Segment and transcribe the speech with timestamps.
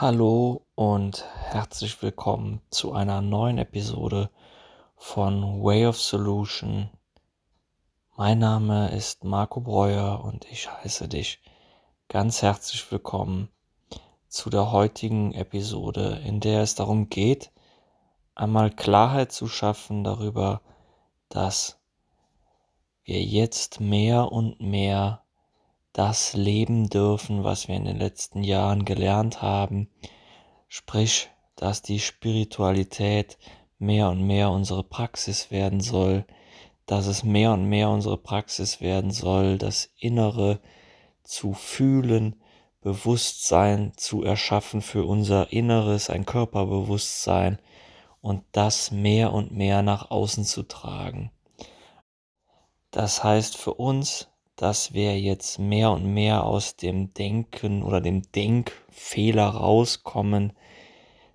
[0.00, 4.30] Hallo und herzlich willkommen zu einer neuen Episode
[4.94, 6.88] von Way of Solution.
[8.16, 11.40] Mein Name ist Marco Breuer und ich heiße dich
[12.06, 13.48] ganz herzlich willkommen
[14.28, 17.50] zu der heutigen Episode, in der es darum geht,
[18.36, 20.60] einmal Klarheit zu schaffen darüber,
[21.28, 21.80] dass
[23.02, 25.24] wir jetzt mehr und mehr
[25.98, 29.90] das leben dürfen, was wir in den letzten Jahren gelernt haben,
[30.68, 33.36] sprich, dass die Spiritualität
[33.80, 36.24] mehr und mehr unsere Praxis werden soll,
[36.86, 40.60] dass es mehr und mehr unsere Praxis werden soll, das Innere
[41.24, 42.40] zu fühlen,
[42.80, 47.58] Bewusstsein zu erschaffen für unser Inneres, ein Körperbewusstsein
[48.20, 51.32] und das mehr und mehr nach außen zu tragen.
[52.92, 58.30] Das heißt für uns, dass wir jetzt mehr und mehr aus dem Denken oder dem
[58.32, 60.52] Denkfehler rauskommen,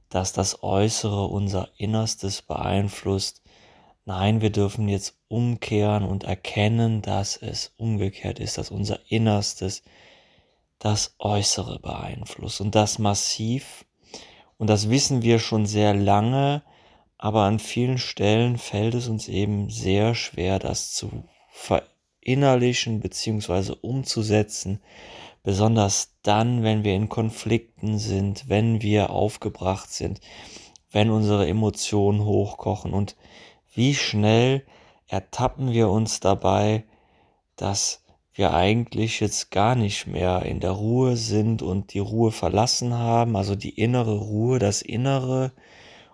[0.10, 3.42] dass das Äußere unser Innerstes beeinflusst.
[4.04, 9.84] Nein, wir dürfen jetzt umkehren und erkennen, dass es umgekehrt ist, dass unser Innerstes
[10.78, 13.86] das Äußere beeinflusst und das massiv.
[14.58, 16.62] Und das wissen wir schon sehr lange,
[17.18, 21.93] aber an vielen Stellen fällt es uns eben sehr schwer, das zu verändern
[22.24, 23.76] verinnerlichen bzw.
[23.82, 24.80] umzusetzen,
[25.44, 30.22] besonders dann, wenn wir in Konflikten sind, wenn wir aufgebracht sind,
[30.92, 33.16] wenn unsere Emotionen hochkochen und
[33.74, 34.64] wie schnell
[35.08, 36.86] ertappen wir uns dabei,
[37.56, 38.04] dass
[38.36, 43.36] wir eigentlich jetzt gar nicht mehr in der Ruhe sind und die Ruhe verlassen haben,
[43.36, 45.52] also die innere Ruhe, das Innere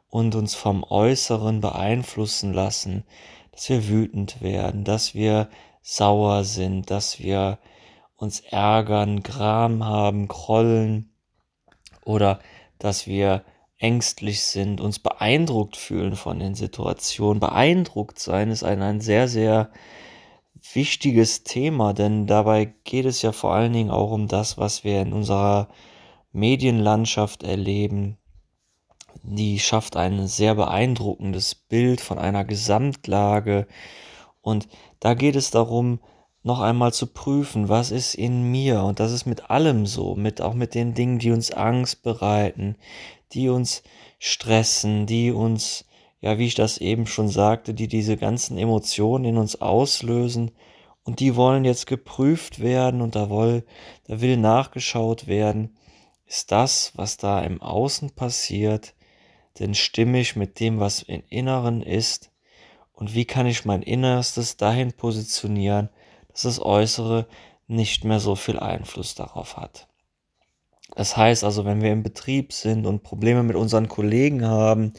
[0.10, 3.04] und uns vom Äußeren beeinflussen lassen,
[3.52, 5.50] dass wir wütend werden, dass wir
[5.90, 7.58] sauer sind, dass wir
[8.16, 11.12] uns ärgern, Gram haben, grollen
[12.06, 12.40] oder
[12.78, 13.44] dass wir
[13.80, 17.40] ängstlich sind, uns beeindruckt fühlen von den Situationen.
[17.40, 19.72] Beeindruckt sein ist ein, ein sehr, sehr
[20.74, 25.02] wichtiges Thema, denn dabei geht es ja vor allen Dingen auch um das, was wir
[25.02, 25.70] in unserer
[26.32, 28.18] Medienlandschaft erleben.
[29.24, 33.66] Die schafft ein sehr beeindruckendes Bild von einer Gesamtlage
[34.42, 34.68] und
[35.00, 36.00] da geht es darum,
[36.44, 38.84] noch einmal zu prüfen, was ist in mir.
[38.84, 42.76] Und das ist mit allem so, mit auch mit den Dingen, die uns Angst bereiten,
[43.34, 43.84] die uns
[44.20, 45.86] stressen, die uns,
[46.22, 50.52] ja, wie ich das eben schon sagte, die diese ganzen Emotionen in uns auslösen.
[51.04, 53.66] Und die wollen jetzt geprüft werden und da, will,
[54.06, 55.76] da will nachgeschaut werden,
[56.26, 58.94] ist das, was da im Außen passiert,
[59.58, 62.30] denn stimmig mit dem, was im Inneren ist?
[63.00, 65.88] Und wie kann ich mein Innerstes dahin positionieren,
[66.28, 67.28] dass das Äußere
[67.66, 69.88] nicht mehr so viel Einfluss darauf hat.
[70.96, 74.92] Das heißt also, wenn wir im Betrieb sind und Probleme mit unseren Kollegen haben,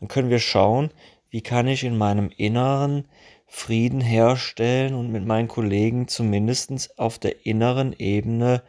[0.00, 0.92] dann können wir schauen,
[1.28, 3.06] wie kann ich in meinem Inneren
[3.46, 8.62] Frieden herstellen und mit meinen Kollegen zumindest auf der inneren Ebene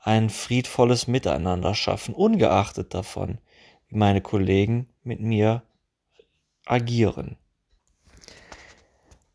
[0.00, 3.38] ein friedvolles Miteinander schaffen, ungeachtet davon,
[3.86, 5.62] wie meine Kollegen mit mir
[6.66, 7.36] agieren.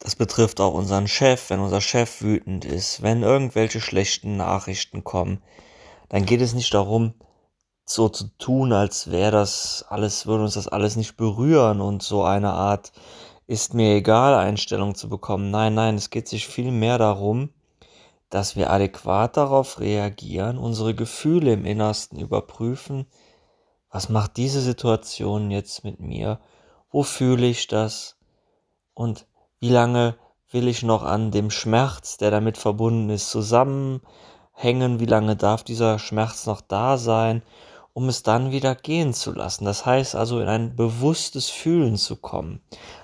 [0.09, 5.39] Das betrifft auch unseren Chef, wenn unser Chef wütend ist, wenn irgendwelche schlechten Nachrichten kommen,
[6.09, 7.13] dann geht es nicht darum,
[7.85, 12.23] so zu tun, als wäre das alles, würde uns das alles nicht berühren und so
[12.23, 12.91] eine Art
[13.45, 15.51] ist mir egal Einstellung zu bekommen.
[15.51, 17.53] Nein, nein, es geht sich viel mehr darum,
[18.31, 23.05] dass wir adäquat darauf reagieren, unsere Gefühle im Innersten überprüfen.
[23.91, 26.39] Was macht diese Situation jetzt mit mir?
[26.89, 28.17] Wo fühle ich das?
[28.95, 29.27] Und
[29.59, 30.15] wie lange
[30.51, 34.99] will ich noch an dem Schmerz, der damit verbunden ist, zusammenhängen?
[34.99, 37.43] Wie lange darf dieser Schmerz noch da sein,
[37.93, 39.65] um es dann wieder gehen zu lassen?
[39.65, 42.61] Das heißt also, in ein bewusstes Fühlen zu kommen,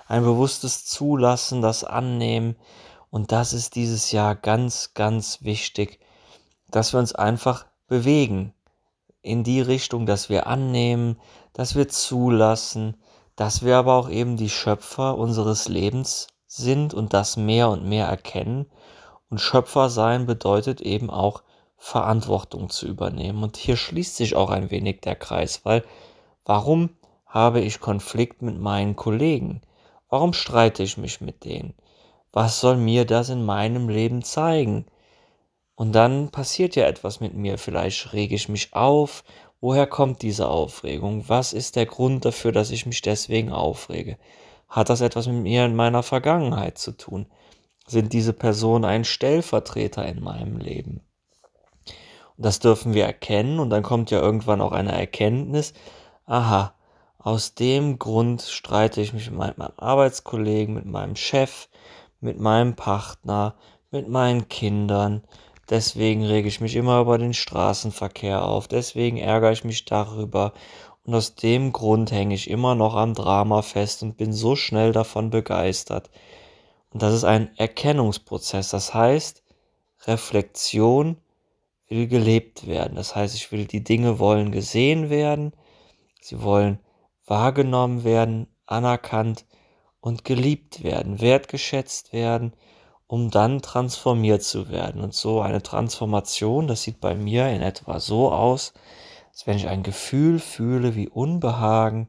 [0.07, 2.55] ein bewusstes Zulassen, das Annehmen.
[3.09, 5.99] Und das ist dieses Jahr ganz, ganz wichtig,
[6.71, 8.53] dass wir uns einfach bewegen
[9.21, 11.19] in die Richtung, dass wir annehmen,
[11.53, 12.97] dass wir zulassen,
[13.35, 18.07] dass wir aber auch eben die Schöpfer unseres Lebens sind und das mehr und mehr
[18.07, 18.66] erkennen.
[19.30, 21.44] Und Schöpfer sein bedeutet eben auch
[21.78, 23.44] Verantwortung zu übernehmen.
[23.44, 25.84] Und hier schließt sich auch ein wenig der Kreis, weil
[26.46, 26.90] warum
[27.25, 29.62] habe ich Konflikt mit meinen Kollegen?
[30.10, 31.74] Warum streite ich mich mit denen?
[32.31, 34.86] Was soll mir das in meinem Leben zeigen?
[35.75, 37.57] Und dann passiert ja etwas mit mir.
[37.57, 39.24] Vielleicht rege ich mich auf.
[39.60, 41.28] Woher kommt diese Aufregung?
[41.28, 44.18] Was ist der Grund dafür, dass ich mich deswegen aufrege?
[44.75, 47.27] Hat das etwas mit mir in meiner Vergangenheit zu tun?
[47.88, 51.00] Sind diese Personen ein Stellvertreter in meinem Leben?
[52.36, 55.72] Und das dürfen wir erkennen und dann kommt ja irgendwann auch eine Erkenntnis,
[56.25, 56.74] aha,
[57.18, 61.69] aus dem Grund streite ich mich mit meinem Arbeitskollegen, mit meinem Chef,
[62.19, 63.56] mit meinem Partner,
[63.92, 65.24] mit meinen Kindern.
[65.69, 68.68] Deswegen rege ich mich immer über den Straßenverkehr auf.
[68.68, 70.51] Deswegen ärgere ich mich darüber.
[71.06, 74.92] Und aus dem Grund hänge ich immer noch am Drama fest und bin so schnell
[74.92, 76.10] davon begeistert.
[76.92, 78.69] Und das ist ein Erkennungsprozess.
[78.69, 79.44] Das heißt,
[80.07, 81.18] Reflexion
[81.88, 82.96] will gelebt werden.
[82.96, 85.54] Das heißt, ich will, die Dinge wollen gesehen werden.
[86.22, 86.80] Sie wollen
[87.25, 89.46] wahrgenommen werden, anerkannt
[90.00, 92.54] und geliebt werden, wertgeschätzt werden,
[93.07, 95.02] um dann transformiert zu werden.
[95.02, 98.74] Und so eine Transformation, das sieht bei mir in etwa so aus,
[99.35, 102.07] als wenn ich ein Gefühl fühle wie Unbehagen,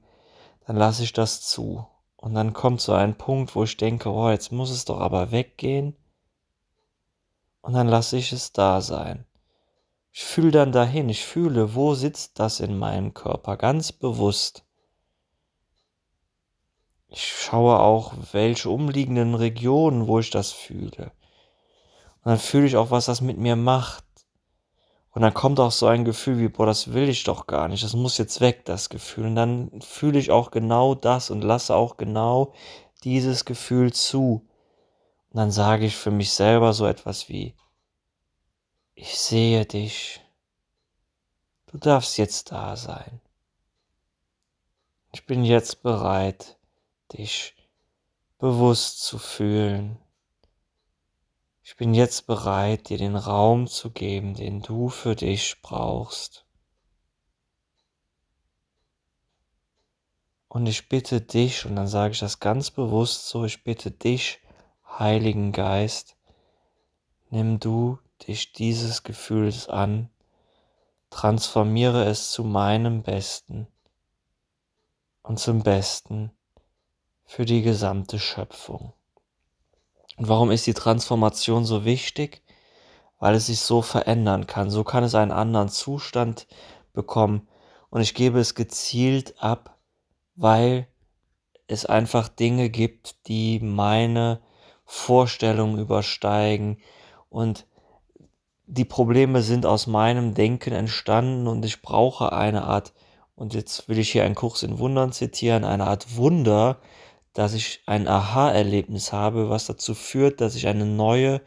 [0.65, 1.85] dann lasse ich das zu.
[2.15, 5.33] Und dann kommt so ein Punkt, wo ich denke, oh, jetzt muss es doch aber
[5.33, 5.97] weggehen.
[7.63, 9.27] Und dann lasse ich es da sein.
[10.13, 14.65] Ich fühle dann dahin, ich fühle, wo sitzt das in meinem Körper, ganz bewusst.
[17.09, 21.11] Ich schaue auch, welche umliegenden Regionen, wo ich das fühle.
[22.23, 24.06] Und dann fühle ich auch, was das mit mir macht.
[25.17, 27.83] Und dann kommt auch so ein Gefühl wie, boah, das will ich doch gar nicht,
[27.83, 29.25] das muss jetzt weg, das Gefühl.
[29.25, 32.53] Und dann fühle ich auch genau das und lasse auch genau
[33.03, 34.47] dieses Gefühl zu.
[35.31, 37.55] Und dann sage ich für mich selber so etwas wie,
[38.95, 40.21] ich sehe dich,
[41.69, 43.23] du darfst jetzt da sein.
[45.15, 46.59] Ich bin jetzt bereit,
[47.15, 47.57] dich
[48.37, 49.97] bewusst zu fühlen.
[51.69, 56.47] Ich bin jetzt bereit, dir den Raum zu geben, den du für dich brauchst.
[60.47, 64.39] Und ich bitte dich, und dann sage ich das ganz bewusst so, ich bitte dich,
[64.89, 66.17] Heiligen Geist,
[67.31, 67.99] nimm du
[68.29, 70.09] dich dieses Gefühls an,
[71.11, 73.67] transformiere es zu meinem Besten
[75.25, 76.31] und zum Besten
[77.25, 78.93] für die gesamte Schöpfung.
[80.17, 82.43] Und warum ist die Transformation so wichtig?
[83.19, 84.71] Weil es sich so verändern kann.
[84.71, 86.47] So kann es einen anderen Zustand
[86.93, 87.49] bekommen.
[87.91, 89.79] Und ich gebe es gezielt ab,
[90.35, 90.89] weil
[91.67, 94.41] es einfach Dinge gibt, die meine
[94.85, 96.79] Vorstellungen übersteigen.
[97.29, 97.67] Und
[98.67, 102.93] die Probleme sind aus meinem Denken entstanden und ich brauche eine Art,
[103.35, 106.79] und jetzt will ich hier einen Kurs in Wundern zitieren, eine Art Wunder,
[107.37, 111.43] dass ich ein Aha-Erlebnis habe, was dazu führt, dass ich eine neue,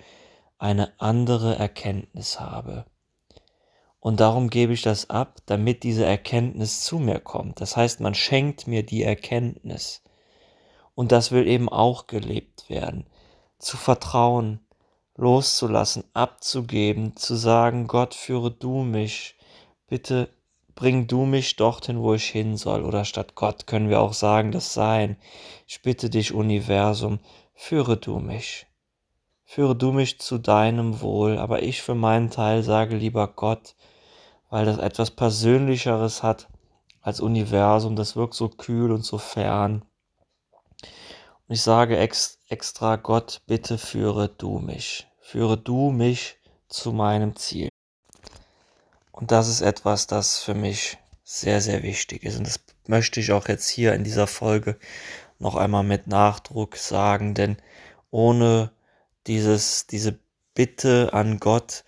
[0.60, 2.86] eine andere Erkenntnis habe.
[4.00, 7.60] Und darum gebe ich das ab, damit diese Erkenntnis zu mir kommt.
[7.60, 10.04] Das heißt, man schenkt mir die Erkenntnis.
[10.94, 13.08] Und das will eben auch gelebt werden.
[13.58, 14.60] Zu vertrauen,
[15.16, 19.38] loszulassen, abzugeben, zu sagen, Gott, führe du mich.
[19.88, 20.30] Bitte
[20.80, 22.86] bring du mich dorthin, wo ich hin soll.
[22.86, 25.18] Oder statt Gott können wir auch sagen, das Sein.
[25.68, 27.20] Ich bitte dich, Universum,
[27.54, 28.66] führe du mich.
[29.44, 31.38] Führe du mich zu deinem Wohl.
[31.38, 33.76] Aber ich für meinen Teil sage lieber Gott,
[34.50, 36.48] weil das etwas Persönlicheres hat
[37.02, 37.98] als Universum.
[37.98, 39.84] Das wirkt so kühl und so fern.
[40.82, 45.08] Und ich sage ex extra Gott, bitte führe du mich.
[45.20, 46.38] Führe du mich
[46.70, 47.68] zu meinem Ziel.
[49.20, 52.38] Und das ist etwas, das für mich sehr, sehr wichtig ist.
[52.38, 54.78] Und das möchte ich auch jetzt hier in dieser Folge
[55.40, 57.58] noch einmal mit Nachdruck sagen, denn
[58.12, 58.72] ohne
[59.28, 60.18] dieses, diese
[60.54, 61.84] Bitte an Gott,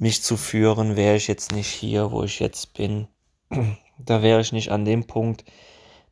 [0.00, 3.06] mich zu führen, wäre ich jetzt nicht hier, wo ich jetzt bin.
[3.96, 5.44] Da wäre ich nicht an dem Punkt,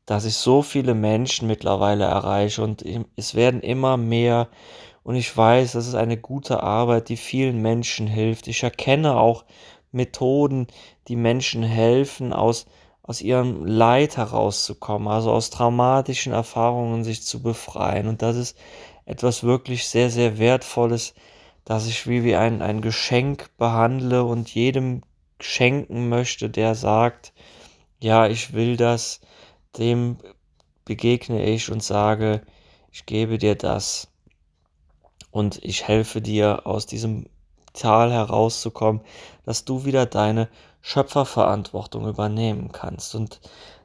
[0.07, 2.85] dass ich so viele Menschen mittlerweile erreiche und
[3.17, 4.49] es werden immer mehr
[5.03, 8.47] und ich weiß, das ist eine gute Arbeit, die vielen Menschen hilft.
[8.47, 9.45] Ich erkenne auch
[9.93, 10.67] Methoden,
[11.09, 12.67] die Menschen helfen, aus,
[13.03, 18.09] aus ihrem Leid herauszukommen, also aus traumatischen Erfahrungen sich zu befreien.
[18.09, 18.59] Und das ist
[19.05, 21.15] etwas wirklich sehr, sehr Wertvolles,
[21.65, 25.03] dass ich wie, wie ein, ein Geschenk behandle und jedem
[25.41, 27.33] schenken möchte, der sagt,
[28.01, 29.21] ja, ich will das,
[29.79, 30.17] dem
[30.85, 32.43] begegne ich und sage,
[32.91, 34.09] ich gebe dir das
[35.31, 37.27] und ich helfe dir aus diesem
[37.73, 39.03] Tal herauszukommen,
[39.45, 40.49] dass du wieder deine
[40.81, 43.15] Schöpferverantwortung übernehmen kannst.
[43.15, 43.41] Und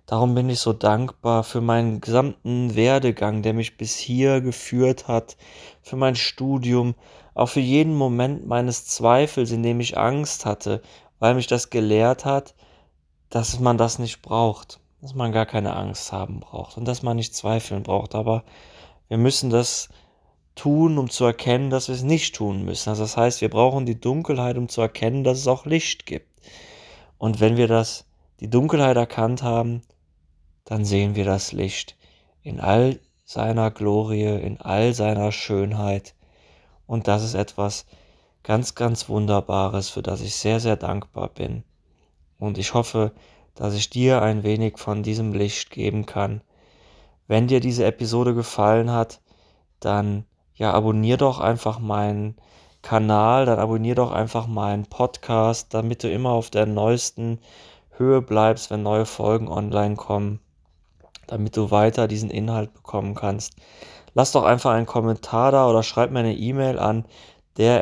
[0.05, 5.37] darum bin ich so dankbar für meinen gesamten Werdegang, der mich bis hier geführt hat,
[5.81, 6.95] für mein Studium,
[7.33, 10.81] auch für jeden Moment meines Zweifels, in dem ich Angst hatte,
[11.19, 12.55] weil mich das gelehrt hat,
[13.29, 17.17] dass man das nicht braucht, dass man gar keine Angst haben braucht und dass man
[17.17, 18.15] nicht zweifeln braucht.
[18.15, 18.43] Aber
[19.07, 19.89] wir müssen das
[20.57, 22.89] tun, um zu erkennen, dass wir es nicht tun müssen.
[22.89, 26.27] Also das heißt, wir brauchen die Dunkelheit, um zu erkennen, dass es auch Licht gibt.
[27.17, 28.05] Und wenn wir das,
[28.39, 29.81] die Dunkelheit erkannt haben,
[30.65, 31.95] dann sehen wir das Licht
[32.41, 36.13] in all seiner Glorie, in all seiner Schönheit.
[36.85, 37.85] Und das ist etwas
[38.43, 41.63] ganz, ganz Wunderbares, für das ich sehr, sehr dankbar bin.
[42.39, 43.11] Und ich hoffe,
[43.55, 46.41] dass ich dir ein wenig von diesem Licht geben kann.
[47.27, 49.19] Wenn dir diese Episode gefallen hat,
[49.79, 50.25] dann
[50.57, 52.35] ja, abonnier doch einfach meinen
[52.81, 57.39] Kanal, dann abonnier doch einfach meinen Podcast, damit du immer auf der neuesten
[57.91, 60.39] Höhe bleibst, wenn neue Folgen online kommen,
[61.27, 63.55] damit du weiter diesen Inhalt bekommen kannst.
[64.13, 67.05] Lass doch einfach einen Kommentar da oder schreib mir eine E-Mail an
[67.57, 67.81] der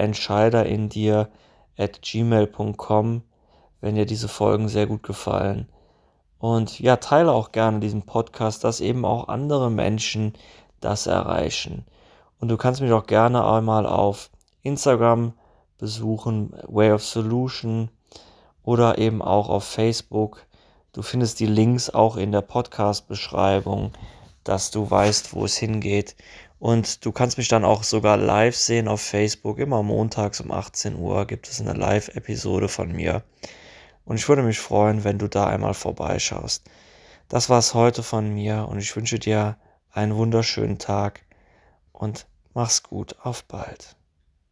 [3.81, 5.67] wenn dir diese Folgen sehr gut gefallen.
[6.39, 10.33] Und ja, teile auch gerne diesen Podcast, dass eben auch andere Menschen
[10.79, 11.85] das erreichen.
[12.39, 14.29] Und du kannst mich auch gerne einmal auf
[14.61, 15.33] Instagram
[15.77, 17.89] besuchen, Way of Solution
[18.63, 20.45] oder eben auch auf Facebook.
[20.93, 23.91] Du findest die Links auch in der Podcast-Beschreibung,
[24.43, 26.15] dass du weißt, wo es hingeht.
[26.59, 29.59] Und du kannst mich dann auch sogar live sehen auf Facebook.
[29.59, 33.23] Immer montags um 18 Uhr gibt es eine Live-Episode von mir.
[34.05, 36.63] Und ich würde mich freuen, wenn du da einmal vorbeischaust.
[37.27, 39.57] Das war's heute von mir und ich wünsche dir
[39.91, 41.24] einen wunderschönen Tag
[41.95, 43.95] und mach's gut, auf bald.